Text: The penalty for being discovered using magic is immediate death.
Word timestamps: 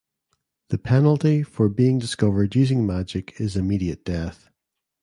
The 0.69 0.79
penalty 0.79 1.43
for 1.43 1.69
being 1.69 1.99
discovered 1.99 2.55
using 2.55 2.87
magic 2.87 3.39
is 3.39 3.55
immediate 3.55 4.03
death. 4.03 4.49